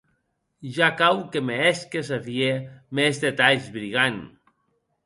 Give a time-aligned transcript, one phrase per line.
[0.77, 2.57] Ja cau que me hèsques a vier
[2.95, 4.19] mès detalhs, brigand.